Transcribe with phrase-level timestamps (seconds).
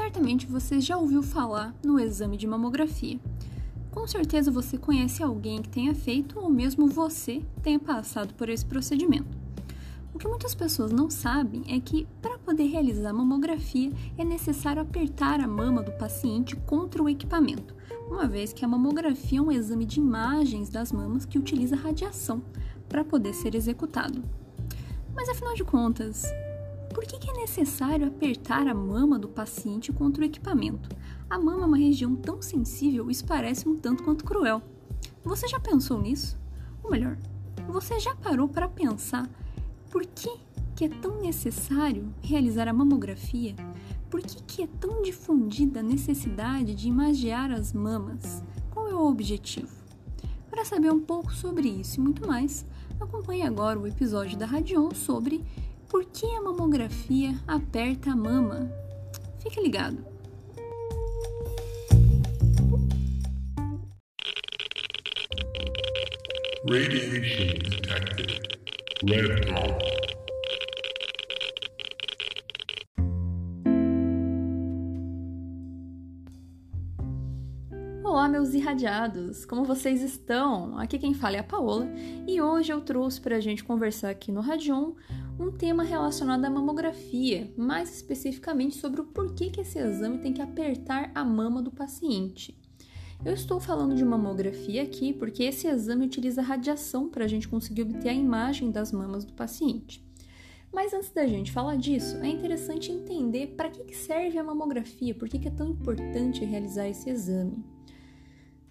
[0.00, 3.20] Certamente você já ouviu falar no exame de mamografia.
[3.90, 8.64] Com certeza você conhece alguém que tenha feito ou mesmo você tenha passado por esse
[8.64, 9.38] procedimento.
[10.14, 14.80] O que muitas pessoas não sabem é que para poder realizar a mamografia é necessário
[14.80, 17.74] apertar a mama do paciente contra o equipamento,
[18.08, 22.40] uma vez que a mamografia é um exame de imagens das mamas que utiliza radiação
[22.88, 24.24] para poder ser executado.
[25.14, 26.24] Mas afinal de contas,
[26.92, 30.88] por que, é necessário apertar a mama do paciente contra o equipamento?
[31.28, 34.60] A mama é uma região tão sensível, isso parece um tanto quanto cruel.
[35.24, 36.36] Você já pensou nisso?
[36.82, 37.16] Ou melhor,
[37.68, 39.28] você já parou para pensar
[39.90, 40.30] por que,
[40.74, 43.54] que é tão necessário realizar a mamografia?
[44.08, 48.42] Por que, que é tão difundida a necessidade de imagiar as mamas?
[48.70, 49.80] Qual é o objetivo?
[50.50, 52.66] Para saber um pouco sobre isso e muito mais,
[52.98, 55.44] acompanhe agora o episódio da Radion sobre
[55.90, 58.70] por que a mamografia aperta a mama?
[59.40, 59.98] Fique ligado!
[66.68, 68.58] Radiation detected.
[69.02, 69.90] Red dot.
[78.04, 79.44] Olá, meus irradiados!
[79.44, 80.78] Como vocês estão?
[80.78, 81.88] Aqui quem fala é a Paola
[82.26, 84.92] e hoje eu trouxe para a gente conversar aqui no Radion
[85.40, 90.42] um tema relacionado à mamografia, mais especificamente sobre o porquê que esse exame tem que
[90.42, 92.54] apertar a mama do paciente.
[93.24, 97.82] Eu estou falando de mamografia aqui porque esse exame utiliza radiação para a gente conseguir
[97.82, 100.04] obter a imagem das mamas do paciente.
[100.70, 105.26] Mas antes da gente falar disso, é interessante entender para que serve a mamografia, por
[105.26, 107.64] que é tão importante realizar esse exame.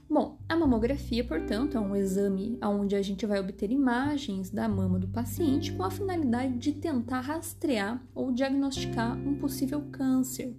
[0.10, 4.98] Bom, a mamografia, portanto, é um exame onde a gente vai obter imagens da mama
[4.98, 10.58] do paciente com a finalidade de tentar rastrear ou diagnosticar um possível câncer.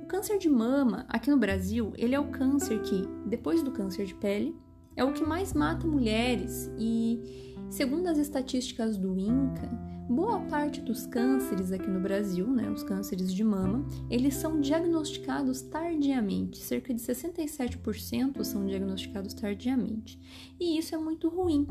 [0.00, 4.06] O câncer de mama, aqui no Brasil, ele é o câncer que, depois do câncer
[4.06, 4.54] de pele,
[4.94, 9.68] é o que mais mata mulheres e, segundo as estatísticas do INCA,
[10.08, 15.60] Boa parte dos cânceres aqui no Brasil, né, os cânceres de mama, eles são diagnosticados
[15.60, 16.56] tardiamente.
[16.56, 20.18] Cerca de 67% são diagnosticados tardiamente.
[20.58, 21.66] E isso é muito ruim,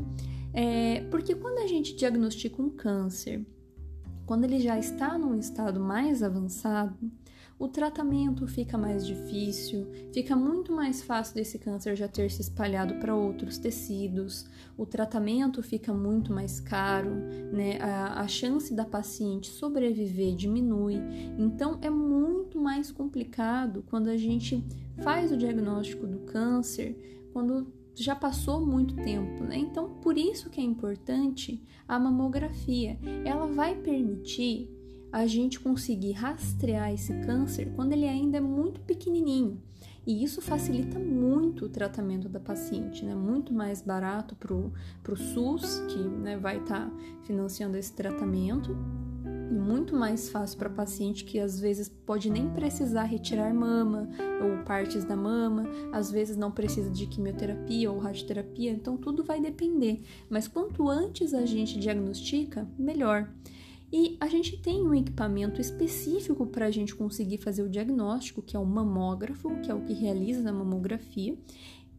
[0.54, 3.44] é, porque quando a gente diagnostica um câncer,
[4.24, 6.96] quando ele já está num estado mais avançado,
[7.58, 12.94] o tratamento fica mais difícil, fica muito mais fácil desse câncer já ter se espalhado
[12.96, 14.46] para outros tecidos,
[14.76, 17.10] o tratamento fica muito mais caro,
[17.52, 17.78] né?
[17.80, 21.00] A, a chance da paciente sobreviver diminui.
[21.36, 24.64] Então é muito mais complicado quando a gente
[25.02, 29.58] faz o diagnóstico do câncer, quando já passou muito tempo, né?
[29.58, 32.96] Então, por isso que é importante a mamografia.
[33.24, 34.70] Ela vai permitir
[35.12, 39.60] a gente conseguir rastrear esse câncer quando ele ainda é muito pequenininho.
[40.06, 43.14] E isso facilita muito o tratamento da paciente, né?
[43.14, 46.92] Muito mais barato para o SUS, que né, vai estar tá
[47.24, 48.74] financiando esse tratamento,
[49.50, 54.08] muito mais fácil para paciente que às vezes pode nem precisar retirar mama
[54.42, 59.40] ou partes da mama, às vezes não precisa de quimioterapia ou radioterapia, então tudo vai
[59.40, 60.02] depender.
[60.28, 63.28] Mas quanto antes a gente diagnostica, melhor.
[63.90, 68.56] E a gente tem um equipamento específico para a gente conseguir fazer o diagnóstico, que
[68.56, 71.36] é o mamógrafo, que é o que realiza a mamografia,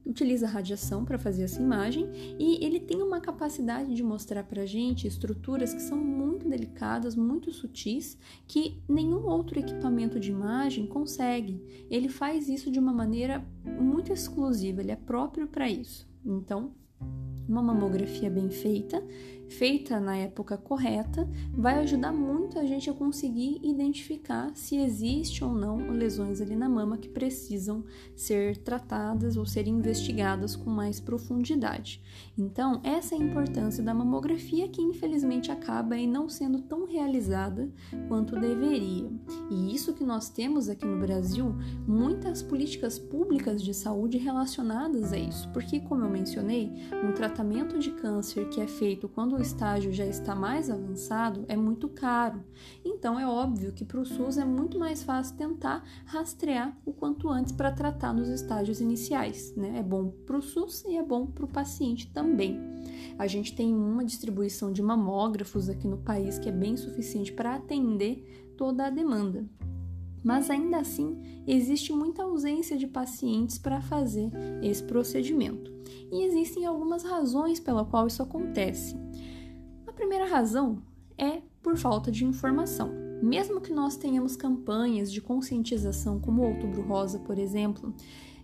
[0.06, 4.66] utiliza radiação para fazer essa imagem e ele tem uma capacidade de mostrar para a
[4.66, 8.18] gente estruturas que são muito delicadas, muito sutis,
[8.48, 11.62] que nenhum outro equipamento de imagem consegue.
[11.90, 13.46] Ele faz isso de uma maneira
[13.80, 16.08] muito exclusiva, ele é próprio para isso.
[16.26, 16.74] Então,
[17.50, 19.04] uma mamografia bem feita
[19.50, 25.54] feita na época correta, vai ajudar muito a gente a conseguir identificar se existe ou
[25.54, 27.84] não lesões ali na mama que precisam
[28.16, 32.02] ser tratadas ou ser investigadas com mais profundidade.
[32.38, 37.70] Então, essa é a importância da mamografia que infelizmente acaba aí não sendo tão realizada
[38.08, 39.10] quanto deveria.
[39.50, 41.56] E isso que nós temos aqui no Brasil,
[41.88, 46.72] muitas políticas públicas de saúde relacionadas a isso, porque como eu mencionei,
[47.04, 47.39] um tratamento
[47.80, 52.44] de câncer que é feito quando o estágio já está mais avançado, é muito caro.
[52.84, 57.30] Então é óbvio que para o SUS é muito mais fácil tentar rastrear o quanto
[57.30, 59.54] antes para tratar nos estágios iniciais.
[59.56, 59.80] Né?
[59.80, 62.60] É bom para o SUS e é bom para o paciente também.
[63.18, 67.56] A gente tem uma distribuição de mamógrafos aqui no país que é bem suficiente para
[67.56, 69.46] atender toda a demanda.
[70.24, 71.18] Mas ainda assim,
[71.48, 74.30] existe muita ausência de pacientes para fazer
[74.62, 75.72] esse procedimento.
[76.12, 78.96] E existem algumas razões pela qual isso acontece
[80.00, 80.82] primeira razão
[81.18, 82.90] é por falta de informação.
[83.22, 87.94] mesmo que nós tenhamos campanhas de conscientização, como o Outubro Rosa, por exemplo,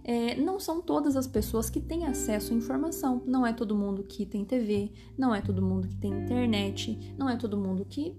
[0.04, 3.24] é, não são todas as pessoas que têm acesso à informação.
[3.26, 7.30] Não é todo mundo que tem TV, não é todo mundo que tem internet, não
[7.30, 8.18] é todo mundo que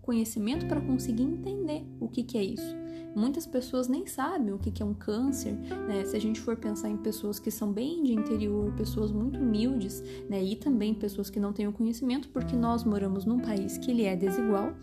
[0.00, 2.76] conhecimento para conseguir entender o que, que é isso.
[3.14, 5.52] Muitas pessoas nem sabem o que, que é um câncer,
[5.86, 6.04] né?
[6.04, 10.02] Se a gente for pensar em pessoas que são bem de interior, pessoas muito humildes,
[10.28, 10.42] né?
[10.42, 14.04] E também pessoas que não têm o conhecimento, porque nós moramos num país que ele
[14.04, 14.74] é desigual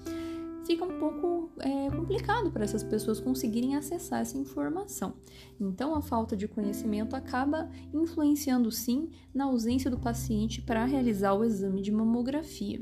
[0.69, 5.16] fica um pouco é, complicado para essas pessoas conseguirem acessar essa informação.
[5.60, 11.44] Então, a falta de conhecimento acaba influenciando sim na ausência do paciente para realizar o
[11.44, 12.80] exame de mamografia.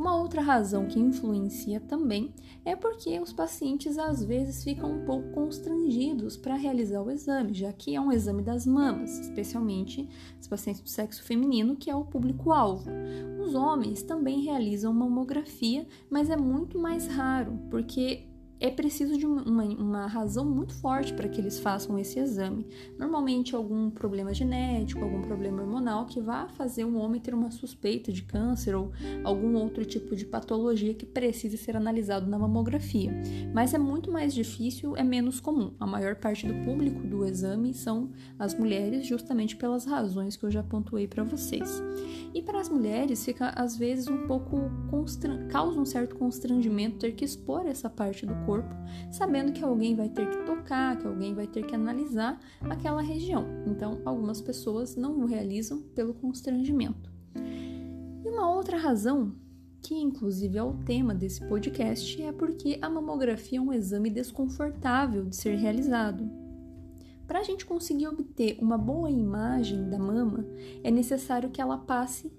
[0.00, 2.32] Uma outra razão que influencia também
[2.64, 7.70] é porque os pacientes às vezes ficam um pouco constrangidos para realizar o exame, já
[7.70, 10.08] que é um exame das mamas, especialmente
[10.40, 12.90] os pacientes do sexo feminino, que é o público-alvo.
[13.44, 18.29] Os homens também realizam mamografia, mas é muito mais raro, porque
[18.60, 22.66] é preciso de uma, uma, razão muito forte para que eles façam esse exame.
[22.98, 28.12] Normalmente, algum problema genético, algum problema hormonal que vá fazer um homem ter uma suspeita
[28.12, 28.92] de câncer ou
[29.24, 33.10] algum outro tipo de patologia que precise ser analisado na mamografia.
[33.54, 35.72] Mas é muito mais difícil, é menos comum.
[35.80, 40.50] A maior parte do público do exame são as mulheres, justamente pelas razões que eu
[40.50, 41.82] já pontuei para vocês.
[42.34, 44.70] E para as mulheres, fica às vezes um pouco
[45.50, 48.74] causa um certo constrangimento ter que expor essa parte do corpo corpo,
[49.12, 53.46] sabendo que alguém vai ter que tocar, que alguém vai ter que analisar aquela região.
[53.64, 57.12] Então, algumas pessoas não o realizam pelo constrangimento.
[58.24, 59.36] E uma outra razão,
[59.80, 65.26] que inclusive é o tema desse podcast, é porque a mamografia é um exame desconfortável
[65.26, 66.28] de ser realizado.
[67.28, 70.44] Para a gente conseguir obter uma boa imagem da mama,
[70.82, 72.32] é necessário que ela passe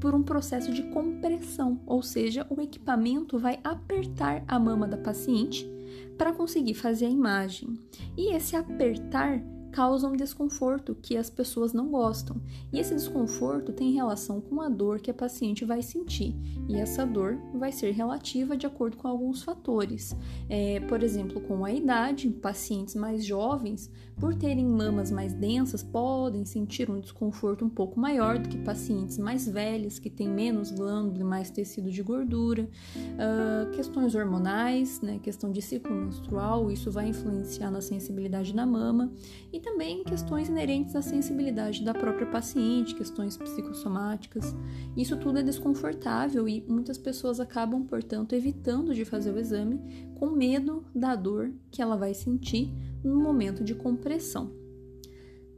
[0.00, 5.68] por um processo de compressão, ou seja, o equipamento vai apertar a mama da paciente
[6.16, 7.78] para conseguir fazer a imagem.
[8.16, 9.42] E esse apertar
[9.76, 12.40] causa um desconforto que as pessoas não gostam.
[12.72, 16.34] E esse desconforto tem relação com a dor que a paciente vai sentir.
[16.66, 20.16] E essa dor vai ser relativa de acordo com alguns fatores.
[20.48, 26.46] É, por exemplo, com a idade, pacientes mais jovens, por terem mamas mais densas, podem
[26.46, 31.20] sentir um desconforto um pouco maior do que pacientes mais velhas, que têm menos glândula
[31.20, 32.66] e mais tecido de gordura.
[32.96, 39.12] Uh, questões hormonais, né, questão de ciclo menstrual, isso vai influenciar na sensibilidade da mama.
[39.52, 44.54] E também questões inerentes à sensibilidade da própria paciente, questões psicossomáticas.
[44.96, 50.30] Isso tudo é desconfortável e muitas pessoas acabam, portanto, evitando de fazer o exame com
[50.30, 52.72] medo da dor que ela vai sentir
[53.02, 54.52] no momento de compressão.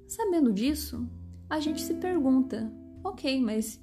[0.07, 1.07] Sabendo disso,
[1.49, 2.73] a gente se pergunta:
[3.05, 3.79] ok, mas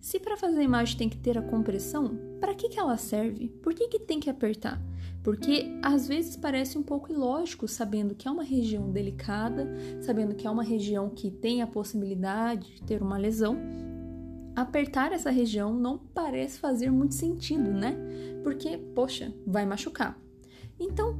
[0.00, 3.48] se para fazer a imagem tem que ter a compressão, para que, que ela serve?
[3.62, 4.80] Por que, que tem que apertar?
[5.26, 9.68] Porque às vezes parece um pouco ilógico, sabendo que é uma região delicada,
[10.00, 13.58] sabendo que é uma região que tem a possibilidade de ter uma lesão,
[14.54, 17.96] apertar essa região não parece fazer muito sentido, né?
[18.44, 20.16] Porque, poxa, vai machucar.
[20.78, 21.18] Então,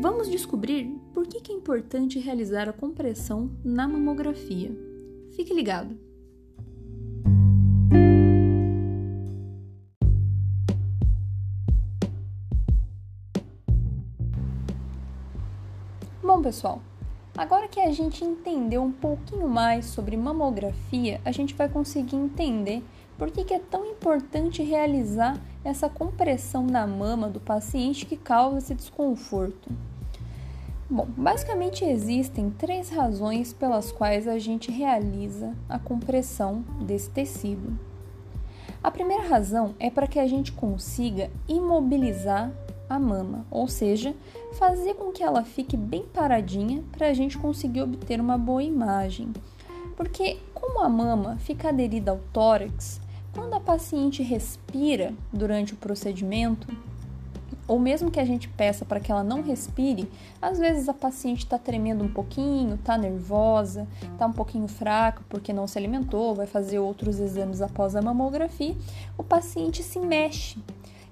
[0.00, 4.74] vamos descobrir por que é importante realizar a compressão na mamografia.
[5.32, 5.94] Fique ligado!
[16.24, 16.80] Bom, pessoal,
[17.36, 22.84] agora que a gente entendeu um pouquinho mais sobre mamografia, a gente vai conseguir entender
[23.18, 28.72] por que, é tão importante realizar essa compressão na mama do paciente que causa esse
[28.72, 29.68] desconforto.
[30.88, 37.76] Bom, basicamente existem três razões pelas quais a gente realiza a compressão desse tecido.
[38.80, 42.52] A primeira razão é para que a gente consiga imobilizar
[42.94, 44.14] a mama, ou seja,
[44.52, 49.32] fazer com que ela fique bem paradinha para a gente conseguir obter uma boa imagem.
[49.96, 53.00] Porque, como a mama fica aderida ao tórax,
[53.34, 56.66] quando a paciente respira durante o procedimento,
[57.66, 60.08] ou mesmo que a gente peça para que ela não respire,
[60.40, 65.52] às vezes a paciente está tremendo um pouquinho, está nervosa, está um pouquinho fraca porque
[65.52, 68.76] não se alimentou, vai fazer outros exames após a mamografia,
[69.16, 70.58] o paciente se mexe.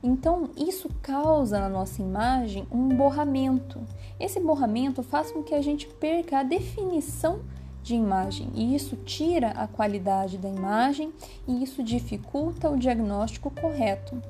[0.02, 3.80] Então, isso causa na nossa imagem um borramento.
[4.18, 7.40] Esse borramento faz com que a gente perca a definição
[7.82, 11.12] de imagem e isso tira a qualidade da imagem
[11.48, 14.22] e isso dificulta o diagnóstico correto.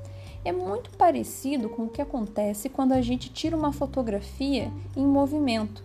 [0.45, 5.85] É muito parecido com o que acontece quando a gente tira uma fotografia em movimento.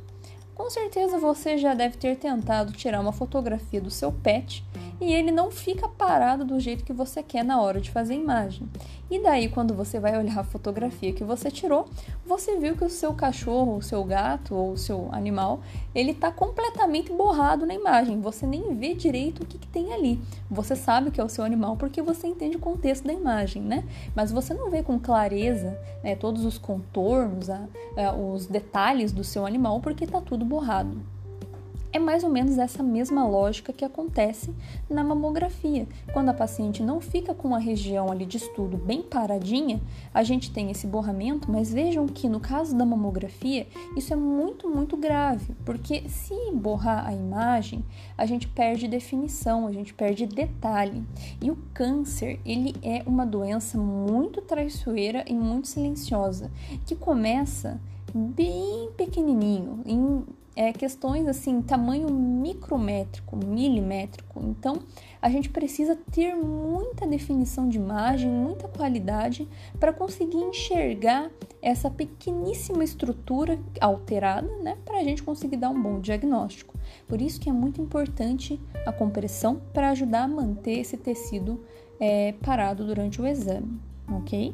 [0.54, 4.64] Com certeza você já deve ter tentado tirar uma fotografia do seu pet
[5.00, 8.18] e ele não fica parado do jeito que você quer na hora de fazer a
[8.18, 8.68] imagem.
[9.10, 11.88] E daí, quando você vai olhar a fotografia que você tirou,
[12.26, 15.60] você viu que o seu cachorro, o seu gato ou o seu animal,
[15.94, 18.20] ele está completamente borrado na imagem.
[18.22, 20.20] Você nem vê direito o que, que, tem ali.
[20.50, 23.84] Você sabe que é o seu animal porque você entende o contexto da imagem, né?
[24.16, 29.24] Mas você não vê com clareza né, todos os contornos, a, a, os detalhes do
[29.24, 31.15] seu animal porque está tudo borrado.
[31.96, 34.54] É mais ou menos essa mesma lógica que acontece
[34.90, 35.88] na mamografia.
[36.12, 39.80] Quando a paciente não fica com a região ali de estudo bem paradinha,
[40.14, 44.68] a gente tem esse borramento, mas vejam que no caso da mamografia, isso é muito,
[44.68, 47.82] muito grave, porque se borrar a imagem,
[48.18, 51.02] a gente perde definição, a gente perde detalhe.
[51.42, 56.52] E o câncer, ele é uma doença muito traiçoeira e muito silenciosa,
[56.86, 57.80] que começa
[58.14, 60.26] bem pequenininho, em
[60.56, 64.42] é, questões assim, tamanho micrométrico, milimétrico.
[64.44, 64.80] Então,
[65.22, 69.48] a gente precisa ter muita definição de imagem, muita qualidade
[69.80, 71.30] para conseguir enxergar
[71.62, 76.76] essa pequeníssima estrutura alterada, né, para a gente conseguir dar um bom diagnóstico.
[77.08, 81.60] Por isso que é muito importante a compressão para ajudar a manter esse tecido
[82.00, 84.54] é, parado durante o exame, ok?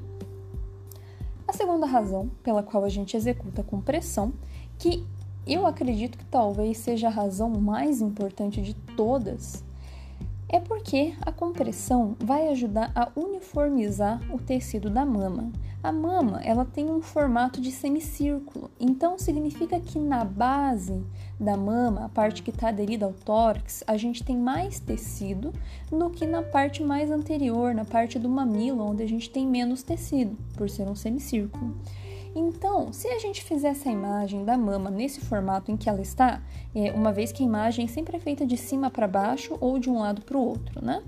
[1.47, 4.31] A segunda razão pela qual a gente executa a compressão,
[4.79, 5.05] que
[5.45, 9.63] eu acredito que talvez seja a razão mais importante de todas,
[10.47, 15.49] é porque a compressão vai ajudar a uniformizar o tecido da mama.
[15.81, 21.01] A mama, ela tem um formato de semicírculo, então significa que na base
[21.39, 25.51] da mama, a parte que está aderida ao tórax, a gente tem mais tecido
[25.89, 29.81] do que na parte mais anterior, na parte do mamilo, onde a gente tem menos
[29.81, 31.75] tecido, por ser um semicírculo.
[32.33, 36.41] Então, se a gente fizer essa imagem da mama nesse formato em que ela está,
[36.73, 39.89] é, uma vez que a imagem sempre é feita de cima para baixo ou de
[39.89, 41.03] um lado para o outro, né?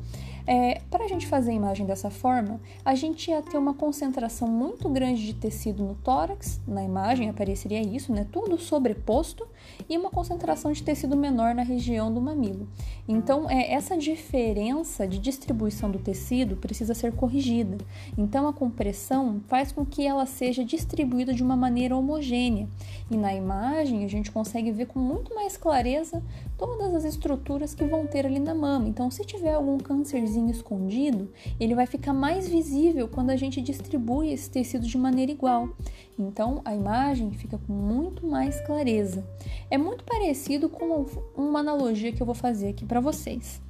[0.46, 4.48] É, para a gente fazer a imagem dessa forma, a gente ia ter uma concentração
[4.48, 8.28] muito grande de tecido no tórax, na imagem apareceria isso, né?
[8.32, 9.48] Tudo sobreposto,
[9.90, 12.68] e uma concentração de tecido menor na região do mamilo.
[13.08, 17.78] Então, é, essa diferença de distribuição do tecido precisa ser corrigida.
[18.18, 22.68] Então, a compressão faz com que ela seja distribuída de uma maneira homogênea.
[23.10, 26.24] E na imagem, a gente consegue ver com muito mais clareza
[26.58, 28.88] todas as estruturas que vão ter ali na mama.
[28.88, 34.32] Então, se tiver algum câncer escondido, ele vai ficar mais visível quando a gente distribui
[34.32, 35.70] esse tecido de maneira igual.
[36.18, 39.26] Então a imagem fica com muito mais clareza.
[39.70, 43.62] É muito parecido com uma analogia que eu vou fazer aqui para vocês.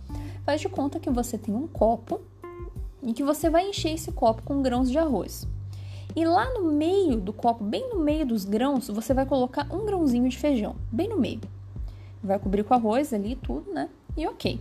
[0.46, 2.20] Faz de conta que você tem um copo
[3.01, 5.48] e que você vai encher esse copo com grãos de arroz.
[6.15, 9.86] E lá no meio do copo, bem no meio dos grãos, você vai colocar um
[9.86, 11.41] grãozinho de feijão, bem no meio.
[12.24, 13.89] Vai cobrir com arroz ali tudo, né?
[14.15, 14.60] E ok.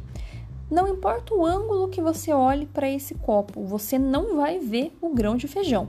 [0.72, 5.10] Não importa o ângulo que você olhe para esse copo, você não vai ver o
[5.10, 5.86] grão de feijão.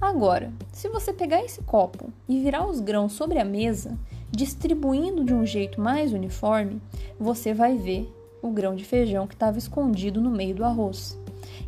[0.00, 3.98] Agora, se você pegar esse copo e virar os grãos sobre a mesa,
[4.30, 6.80] distribuindo de um jeito mais uniforme,
[7.20, 8.10] você vai ver
[8.40, 11.18] o grão de feijão que estava escondido no meio do arroz.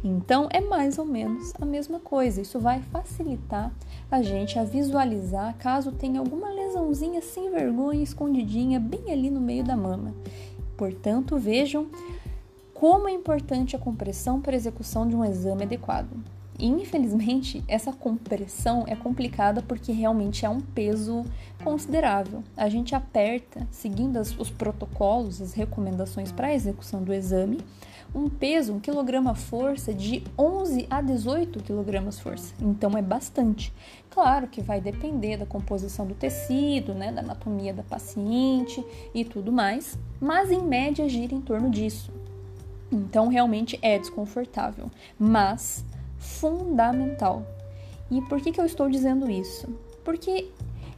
[0.02, 2.40] Então é mais ou menos a mesma coisa.
[2.40, 3.72] Isso vai facilitar
[4.10, 9.64] a gente a visualizar caso tenha alguma lesãozinha sem vergonha escondidinha bem ali no meio
[9.64, 10.14] da mama.
[10.76, 11.88] Portanto, vejam
[12.74, 16.10] como é importante a compressão para a execução de um exame adequado.
[16.58, 21.24] E, infelizmente, essa compressão é complicada porque realmente é um peso
[21.62, 22.42] considerável.
[22.56, 27.58] A gente aperta, seguindo as, os protocolos, as recomendações para a execução do exame,
[28.14, 32.54] um peso, um quilograma força de 11 a 18 quilogramas força.
[32.60, 33.72] Então é bastante.
[34.10, 38.84] Claro que vai depender da composição do tecido, né, da anatomia da paciente
[39.14, 42.10] e tudo mais, mas em média gira em torno disso.
[42.90, 45.84] Então realmente é desconfortável, mas
[46.18, 47.46] fundamental.
[48.10, 49.68] E por que, que eu estou dizendo isso?
[50.04, 50.48] Porque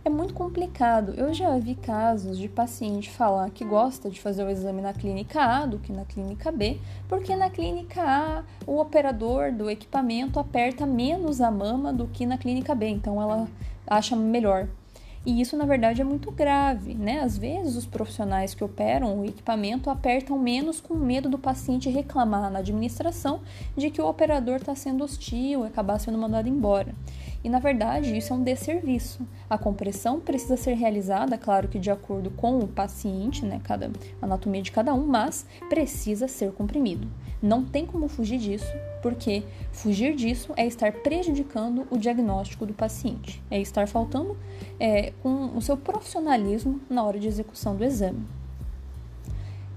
[0.09, 1.13] é muito complicado.
[1.17, 5.43] Eu já vi casos de paciente falar que gosta de fazer o exame na clínica
[5.43, 10.87] A do que na clínica B, porque na clínica A o operador do equipamento aperta
[10.87, 13.47] menos a mama do que na clínica B, então ela
[13.87, 14.67] acha melhor.
[15.27, 17.21] E isso, na verdade, é muito grave, né?
[17.21, 22.51] Às vezes, os profissionais que operam o equipamento apertam menos com medo do paciente reclamar
[22.51, 23.41] na administração
[23.77, 26.95] de que o operador está sendo hostil e acabar sendo mandado embora.
[27.49, 29.27] E na verdade, isso é um desserviço.
[29.49, 33.91] A compressão precisa ser realizada, claro que de acordo com o paciente, né, cada
[34.21, 37.09] anatomia de cada um, mas precisa ser comprimido.
[37.41, 43.43] Não tem como fugir disso, porque fugir disso é estar prejudicando o diagnóstico do paciente,
[43.51, 44.37] é estar faltando
[44.79, 48.27] é, com o seu profissionalismo na hora de execução do exame.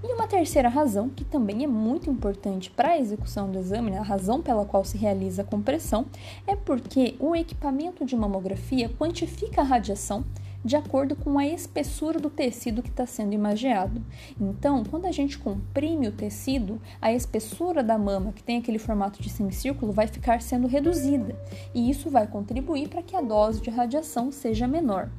[0.04, 3.98] E uma terceira razão, que também é muito importante para a execução do exame, né,
[3.98, 6.06] a razão pela qual se realiza a compressão,
[6.44, 10.24] é porque o equipamento de mamografia quantifica a radiação
[10.64, 14.00] de acordo com a espessura do tecido que está sendo imageado.
[14.40, 19.20] Então, quando a gente comprime o tecido, a espessura da mama, que tem aquele formato
[19.20, 21.36] de semicírculo, vai ficar sendo reduzida,
[21.74, 25.10] e isso vai contribuir para que a dose de radiação seja menor.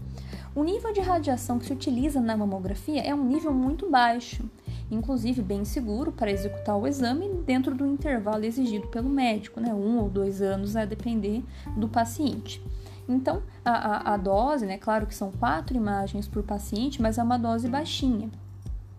[0.55, 4.47] O nível de radiação que se utiliza na mamografia é um nível muito baixo,
[4.93, 9.73] inclusive bem seguro para executar o exame dentro do intervalo exigido pelo médico, né?
[9.73, 11.43] um ou dois anos a depender
[11.75, 12.61] do paciente.
[13.07, 14.77] Então, a, a, a dose, né?
[14.77, 18.29] Claro que são quatro imagens por paciente, mas é uma dose baixinha.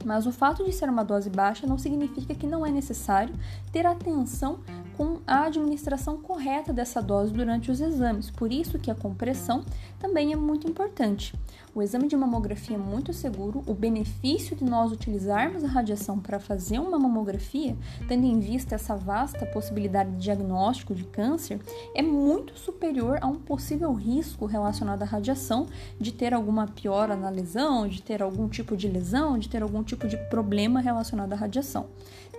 [0.05, 3.35] Mas o fato de ser uma dose baixa não significa que não é necessário
[3.73, 4.61] ter atenção
[4.97, 8.31] com a administração correta dessa dose durante os exames.
[8.31, 9.65] Por isso que a compressão
[9.99, 11.35] também é muito importante.
[11.75, 13.61] O exame de mamografia é muito seguro.
[13.67, 18.95] O benefício de nós utilizarmos a radiação para fazer uma mamografia, tendo em vista essa
[18.95, 21.61] vasta possibilidade de diagnóstico de câncer,
[21.93, 25.67] é muito superior a um possível risco relacionado à radiação
[25.99, 29.83] de ter alguma piora na lesão, de ter algum tipo de lesão, de ter algum
[29.83, 31.87] tipo de problema relacionado à radiação.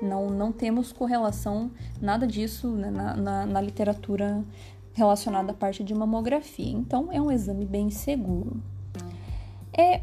[0.01, 1.71] Não, não temos correlação,
[2.01, 4.43] nada disso né, na, na, na literatura
[4.93, 6.71] relacionada à parte de mamografia.
[6.71, 8.61] Então, é um exame bem seguro.
[9.77, 10.01] É,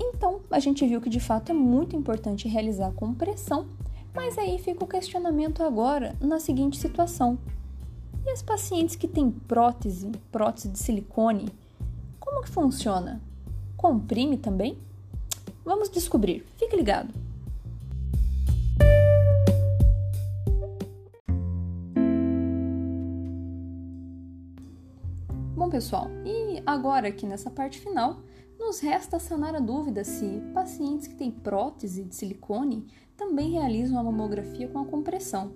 [0.00, 3.66] então, a gente viu que de fato é muito importante realizar compressão,
[4.14, 7.38] mas aí fica o questionamento agora na seguinte situação:
[8.24, 11.48] e as pacientes que têm prótese, prótese de silicone,
[12.20, 13.20] como que funciona?
[13.76, 14.78] Comprime também?
[15.64, 16.44] Vamos descobrir.
[16.58, 17.12] Fique ligado.
[25.56, 28.20] Bom, pessoal, e agora aqui nessa parte final,
[28.58, 34.02] nos resta sanar a dúvida se pacientes que têm prótese de silicone também realizam a
[34.02, 35.52] mamografia com a compressão.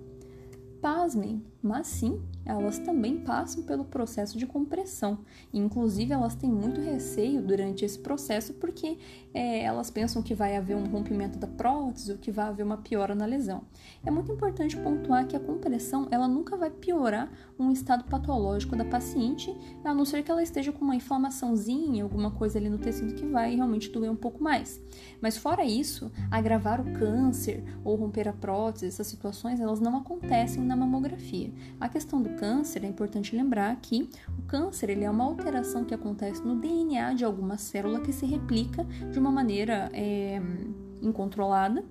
[0.81, 5.19] Pasmem, mas sim, elas também passam pelo processo de compressão.
[5.53, 8.97] Inclusive, elas têm muito receio durante esse processo porque
[9.33, 12.77] é, elas pensam que vai haver um rompimento da prótese ou que vai haver uma
[12.77, 13.63] piora na lesão.
[14.05, 18.85] É muito importante pontuar que a compressão ela nunca vai piorar um estado patológico da
[18.85, 23.13] paciente, a não ser que ela esteja com uma inflamaçãozinha, alguma coisa ali no tecido
[23.13, 24.81] que vai realmente doer um pouco mais.
[25.21, 30.63] Mas fora isso, agravar o câncer ou romper a prótese, essas situações, elas não acontecem
[30.63, 31.48] na mamografia.
[31.79, 35.93] A questão do câncer, é importante lembrar que o câncer ele é uma alteração que
[35.93, 40.41] acontece no DNA de alguma célula que se replica de uma maneira é,
[41.01, 41.83] incontrolada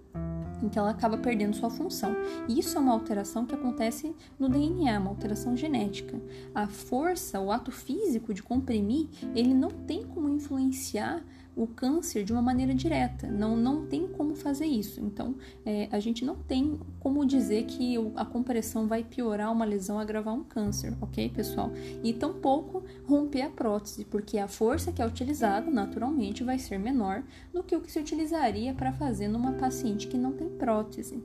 [0.63, 2.15] em que ela acaba perdendo sua função.
[2.49, 6.21] E isso é uma alteração que acontece no DNA, uma alteração genética.
[6.55, 11.25] A força, o ato físico de comprimir, ele não tem como influenciar
[11.59, 13.27] o câncer de uma maneira direta.
[13.27, 15.01] Não, não tem como fazer isso.
[15.01, 15.35] Então,
[15.67, 20.35] é, a gente não tem como dizer que a compressão vai piorar uma lesão, agravar
[20.35, 21.73] um câncer, ok, pessoal?
[22.03, 27.25] E tampouco romper a prótese, porque a força que é utilizada naturalmente vai ser menor
[27.53, 31.23] do que o que se utilizaria para fazer numa paciente que não tem prótese.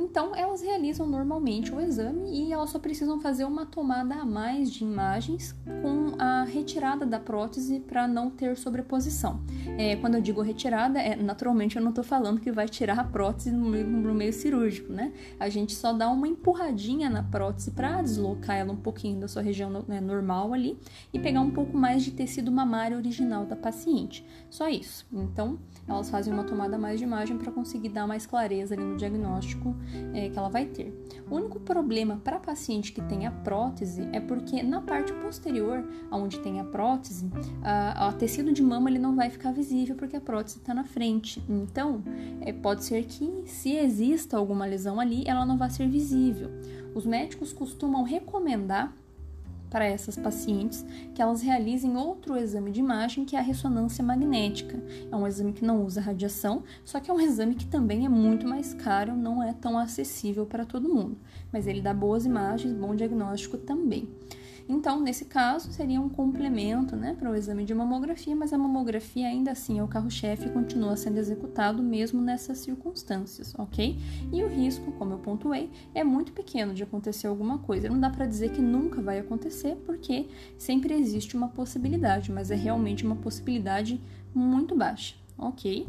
[0.00, 4.72] Então, elas realizam normalmente o exame e elas só precisam fazer uma tomada a mais
[4.72, 9.42] de imagens com a retirada da prótese para não ter sobreposição.
[9.76, 13.04] É, quando eu digo retirada, é, naturalmente eu não estou falando que vai tirar a
[13.04, 15.12] prótese no meio, no meio cirúrgico, né?
[15.38, 19.42] A gente só dá uma empurradinha na prótese para deslocar ela um pouquinho da sua
[19.42, 20.78] região né, normal ali
[21.12, 24.24] e pegar um pouco mais de tecido mamário original da paciente.
[24.48, 25.06] Só isso.
[25.12, 28.82] Então, elas fazem uma tomada a mais de imagem para conseguir dar mais clareza ali
[28.82, 29.76] no diagnóstico
[30.14, 30.92] é, que ela vai ter.
[31.30, 36.38] O único problema para paciente que tem a prótese é porque na parte posterior, onde
[36.40, 37.30] tem a prótese,
[37.62, 40.84] a, a tecido de mama ele não vai ficar visível porque a prótese está na
[40.84, 41.42] frente.
[41.48, 42.02] Então,
[42.40, 46.50] é, pode ser que se exista alguma lesão ali, ela não vai ser visível.
[46.94, 48.92] Os médicos costumam recomendar
[49.70, 54.82] para essas pacientes que elas realizem outro exame de imagem, que é a ressonância magnética.
[55.10, 58.08] É um exame que não usa radiação, só que é um exame que também é
[58.08, 61.16] muito mais caro, não é tão acessível para todo mundo,
[61.52, 64.08] mas ele dá boas imagens, bom diagnóstico também.
[64.70, 69.26] Então, nesse caso, seria um complemento né, para o exame de mamografia, mas a mamografia
[69.26, 73.98] ainda assim é o carro-chefe e continua sendo executado mesmo nessas circunstâncias, ok?
[74.32, 77.88] E o risco, como eu pontuei, é muito pequeno de acontecer alguma coisa.
[77.88, 82.54] Não dá para dizer que nunca vai acontecer, porque sempre existe uma possibilidade, mas é
[82.54, 84.00] realmente uma possibilidade
[84.32, 85.84] muito baixa, ok?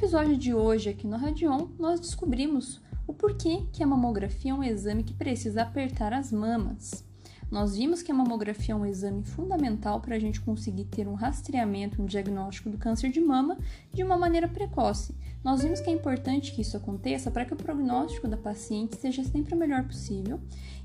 [0.00, 4.64] Episódio de hoje aqui no Radion, nós descobrimos o porquê que a mamografia é um
[4.64, 7.04] exame que precisa apertar as mamas.
[7.50, 11.12] Nós vimos que a mamografia é um exame fundamental para a gente conseguir ter um
[11.12, 13.58] rastreamento, um diagnóstico do câncer de mama
[13.92, 15.14] de uma maneira precoce.
[15.44, 19.22] Nós vimos que é importante que isso aconteça para que o prognóstico da paciente seja
[19.22, 20.40] sempre o melhor possível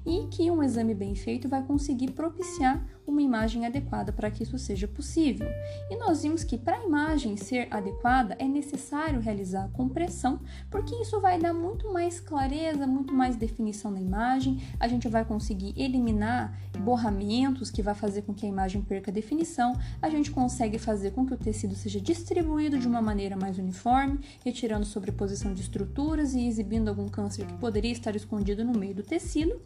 [0.06, 4.57] e que um exame bem feito vai conseguir propiciar uma imagem adequada para que isso
[4.57, 5.47] seja possível.
[5.89, 10.39] E nós vimos que para a imagem ser adequada é necessário realizar a compressão,
[10.69, 14.61] porque isso vai dar muito mais clareza, muito mais definição da imagem.
[14.79, 19.73] A gente vai conseguir eliminar borramentos que vai fazer com que a imagem perca definição.
[20.01, 24.19] A gente consegue fazer com que o tecido seja distribuído de uma maneira mais uniforme,
[24.43, 29.03] retirando sobreposição de estruturas e exibindo algum câncer que poderia estar escondido no meio do
[29.03, 29.59] tecido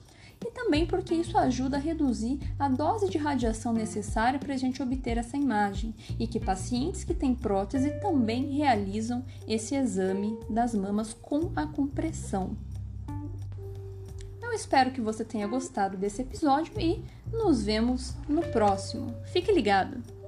[0.45, 4.82] e também porque isso ajuda a reduzir a dose de radiação necessária para a gente
[4.82, 11.13] obter essa imagem e que pacientes que têm prótese também realizam esse exame das mamas
[11.13, 12.58] com a compressão.
[14.41, 19.13] Eu espero que você tenha gostado desse episódio e nos vemos no próximo.
[19.32, 20.19] Fique ligado!